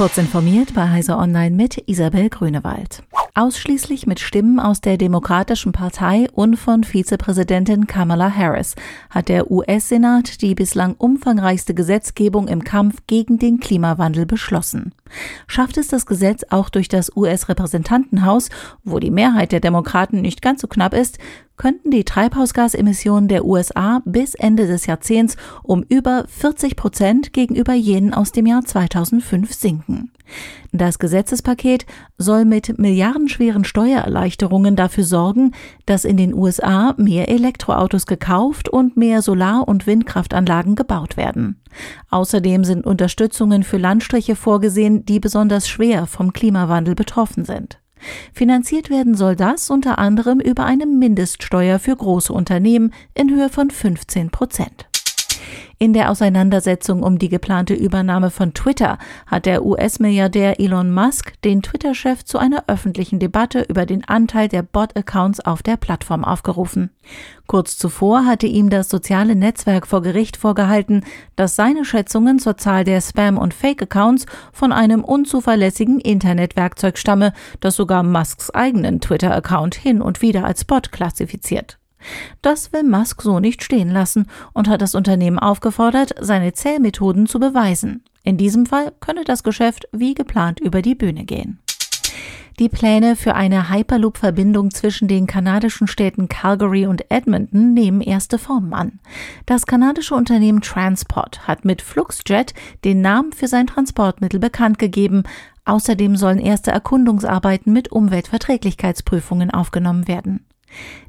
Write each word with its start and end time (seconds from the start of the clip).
Kurz 0.00 0.16
informiert 0.16 0.72
bei 0.72 0.88
Heise 0.88 1.18
Online 1.18 1.54
mit 1.54 1.86
Isabel 1.86 2.30
Grünewald. 2.30 3.02
Ausschließlich 3.34 4.06
mit 4.06 4.18
Stimmen 4.18 4.58
aus 4.58 4.80
der 4.80 4.96
Demokratischen 4.96 5.72
Partei 5.72 6.26
und 6.32 6.56
von 6.56 6.84
Vizepräsidentin 6.84 7.86
Kamala 7.86 8.34
Harris 8.34 8.76
hat 9.10 9.28
der 9.28 9.50
US-Senat 9.50 10.40
die 10.40 10.54
bislang 10.54 10.94
umfangreichste 10.94 11.74
Gesetzgebung 11.74 12.48
im 12.48 12.64
Kampf 12.64 13.02
gegen 13.08 13.38
den 13.38 13.60
Klimawandel 13.60 14.24
beschlossen. 14.24 14.94
Schafft 15.46 15.76
es 15.76 15.88
das 15.88 16.06
Gesetz 16.06 16.46
auch 16.48 16.70
durch 16.70 16.88
das 16.88 17.14
US-Repräsentantenhaus, 17.14 18.48
wo 18.84 19.00
die 19.00 19.10
Mehrheit 19.10 19.52
der 19.52 19.60
Demokraten 19.60 20.22
nicht 20.22 20.40
ganz 20.40 20.62
so 20.62 20.66
knapp 20.66 20.94
ist, 20.94 21.18
könnten 21.60 21.90
die 21.90 22.04
Treibhausgasemissionen 22.04 23.28
der 23.28 23.44
USA 23.44 24.00
bis 24.06 24.34
Ende 24.34 24.66
des 24.66 24.86
Jahrzehnts 24.86 25.36
um 25.62 25.82
über 25.82 26.24
40 26.26 26.74
Prozent 26.74 27.34
gegenüber 27.34 27.74
jenen 27.74 28.14
aus 28.14 28.32
dem 28.32 28.46
Jahr 28.46 28.64
2005 28.64 29.52
sinken. 29.52 30.10
Das 30.72 30.98
Gesetzespaket 30.98 31.84
soll 32.16 32.46
mit 32.46 32.78
milliardenschweren 32.78 33.64
Steuererleichterungen 33.64 34.74
dafür 34.74 35.04
sorgen, 35.04 35.52
dass 35.84 36.06
in 36.06 36.16
den 36.16 36.32
USA 36.32 36.94
mehr 36.96 37.28
Elektroautos 37.28 38.06
gekauft 38.06 38.70
und 38.70 38.96
mehr 38.96 39.20
Solar- 39.20 39.68
und 39.68 39.86
Windkraftanlagen 39.86 40.76
gebaut 40.76 41.18
werden. 41.18 41.60
Außerdem 42.08 42.64
sind 42.64 42.86
Unterstützungen 42.86 43.64
für 43.64 43.76
Landstriche 43.76 44.34
vorgesehen, 44.34 45.04
die 45.04 45.20
besonders 45.20 45.68
schwer 45.68 46.06
vom 46.06 46.32
Klimawandel 46.32 46.94
betroffen 46.94 47.44
sind. 47.44 47.79
Finanziert 48.32 48.90
werden 48.90 49.14
soll 49.14 49.36
das 49.36 49.70
unter 49.70 49.98
anderem 49.98 50.40
über 50.40 50.64
eine 50.64 50.86
Mindeststeuer 50.86 51.78
für 51.78 51.96
große 51.96 52.32
Unternehmen 52.32 52.92
in 53.14 53.30
Höhe 53.30 53.48
von 53.48 53.70
15 53.70 54.30
Prozent. 54.30 54.89
In 55.82 55.94
der 55.94 56.10
Auseinandersetzung 56.10 57.02
um 57.02 57.18
die 57.18 57.30
geplante 57.30 57.72
Übernahme 57.72 58.30
von 58.30 58.52
Twitter 58.52 58.98
hat 59.26 59.46
der 59.46 59.64
US-Milliardär 59.64 60.60
Elon 60.60 60.92
Musk 60.92 61.40
den 61.42 61.62
Twitter-Chef 61.62 62.22
zu 62.22 62.36
einer 62.36 62.64
öffentlichen 62.66 63.18
Debatte 63.18 63.62
über 63.62 63.86
den 63.86 64.06
Anteil 64.06 64.48
der 64.48 64.60
Bot-Accounts 64.60 65.40
auf 65.40 65.62
der 65.62 65.78
Plattform 65.78 66.22
aufgerufen. 66.22 66.90
Kurz 67.46 67.78
zuvor 67.78 68.26
hatte 68.26 68.46
ihm 68.46 68.68
das 68.68 68.90
soziale 68.90 69.34
Netzwerk 69.34 69.86
vor 69.86 70.02
Gericht 70.02 70.36
vorgehalten, 70.36 71.02
dass 71.34 71.56
seine 71.56 71.86
Schätzungen 71.86 72.40
zur 72.40 72.58
Zahl 72.58 72.84
der 72.84 73.00
Spam- 73.00 73.38
und 73.38 73.54
Fake-Accounts 73.54 74.26
von 74.52 74.72
einem 74.72 75.02
unzuverlässigen 75.02 75.98
Internetwerkzeug 75.98 76.98
stamme, 76.98 77.32
das 77.60 77.76
sogar 77.76 78.02
Musks 78.02 78.50
eigenen 78.50 79.00
Twitter-Account 79.00 79.76
hin 79.76 80.02
und 80.02 80.20
wieder 80.20 80.44
als 80.44 80.66
Bot 80.66 80.92
klassifiziert. 80.92 81.79
Das 82.42 82.72
will 82.72 82.84
Musk 82.84 83.22
so 83.22 83.40
nicht 83.40 83.62
stehen 83.62 83.90
lassen 83.90 84.26
und 84.52 84.68
hat 84.68 84.82
das 84.82 84.94
Unternehmen 84.94 85.38
aufgefordert, 85.38 86.14
seine 86.20 86.52
Zählmethoden 86.52 87.26
zu 87.26 87.38
beweisen. 87.38 88.04
In 88.22 88.36
diesem 88.36 88.66
Fall 88.66 88.92
könne 89.00 89.24
das 89.24 89.42
Geschäft 89.42 89.88
wie 89.92 90.14
geplant 90.14 90.60
über 90.60 90.82
die 90.82 90.94
Bühne 90.94 91.24
gehen. 91.24 91.60
Die 92.60 92.68
Pläne 92.68 93.16
für 93.16 93.34
eine 93.34 93.70
Hyperloop-Verbindung 93.70 94.70
zwischen 94.70 95.08
den 95.08 95.26
kanadischen 95.26 95.86
Städten 95.86 96.28
Calgary 96.28 96.84
und 96.84 97.10
Edmonton 97.10 97.72
nehmen 97.72 98.02
erste 98.02 98.36
Formen 98.36 98.74
an. 98.74 99.00
Das 99.46 99.64
kanadische 99.64 100.14
Unternehmen 100.14 100.60
Transport 100.60 101.48
hat 101.48 101.64
mit 101.64 101.80
Fluxjet 101.80 102.52
den 102.84 103.00
Namen 103.00 103.32
für 103.32 103.48
sein 103.48 103.66
Transportmittel 103.66 104.40
bekannt 104.40 104.78
gegeben. 104.78 105.22
Außerdem 105.64 106.16
sollen 106.16 106.38
erste 106.38 106.70
Erkundungsarbeiten 106.70 107.72
mit 107.72 107.92
Umweltverträglichkeitsprüfungen 107.92 109.50
aufgenommen 109.50 110.06
werden. 110.06 110.44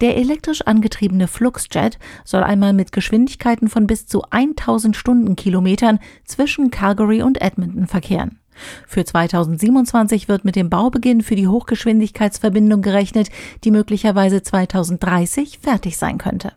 Der 0.00 0.16
elektrisch 0.16 0.62
angetriebene 0.62 1.28
Fluxjet 1.28 1.98
soll 2.24 2.42
einmal 2.42 2.72
mit 2.72 2.92
Geschwindigkeiten 2.92 3.68
von 3.68 3.86
bis 3.86 4.06
zu 4.06 4.22
1000 4.30 4.96
Stundenkilometern 4.96 5.98
zwischen 6.24 6.70
Calgary 6.70 7.22
und 7.22 7.40
Edmonton 7.40 7.86
verkehren. 7.86 8.38
Für 8.86 9.04
2027 9.04 10.28
wird 10.28 10.44
mit 10.44 10.56
dem 10.56 10.70
Baubeginn 10.70 11.22
für 11.22 11.36
die 11.36 11.48
Hochgeschwindigkeitsverbindung 11.48 12.82
gerechnet, 12.82 13.30
die 13.64 13.70
möglicherweise 13.70 14.42
2030 14.42 15.58
fertig 15.60 15.96
sein 15.96 16.18
könnte. 16.18 16.52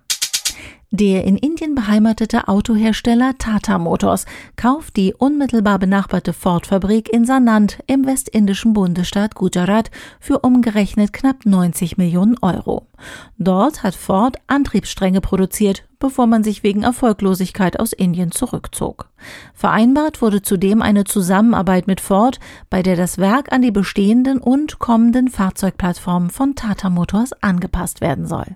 Der 0.92 1.26
in 1.26 1.36
Indien 1.36 1.76
beheimatete 1.76 2.48
Autohersteller 2.48 3.38
Tata 3.38 3.78
Motors 3.78 4.26
kauft 4.56 4.96
die 4.96 5.14
unmittelbar 5.14 5.80
benachbarte 5.80 6.32
Ford-Fabrik 6.32 7.12
in 7.12 7.26
Sanand 7.26 7.80
im 7.88 8.06
westindischen 8.06 8.72
Bundesstaat 8.72 9.36
Gujarat 9.36 9.92
für 10.22 10.40
umgerechnet 10.40 11.12
knapp 11.12 11.46
90 11.46 11.98
Millionen 11.98 12.38
Euro. 12.42 12.88
Dort 13.38 13.84
hat 13.84 13.96
Ford 13.96 14.38
Antriebsstränge 14.48 15.20
produziert, 15.20 15.84
bevor 16.00 16.26
man 16.26 16.46
sich 16.46 16.64
wegen 16.64 16.84
Erfolglosigkeit 16.84 17.82
aus 17.82 17.92
Indien 17.92 18.32
zurückzog. 18.32 19.10
Vereinbart 19.54 20.22
wurde 20.22 20.42
zudem 20.42 20.82
eine 20.82 21.04
Zusammenarbeit 21.04 21.88
mit 21.88 22.00
Ford, 22.00 22.40
bei 22.70 22.82
der 22.82 22.96
das 22.96 23.18
Werk 23.18 23.52
an 23.52 23.62
die 23.62 23.72
bestehenden 23.72 24.38
und 24.38 24.80
kommenden 24.80 25.28
Fahrzeugplattformen 25.28 26.30
von 26.30 26.56
Tata 26.56 26.90
Motors 26.90 27.34
angepasst 27.44 28.00
werden 28.00 28.26
soll. 28.26 28.56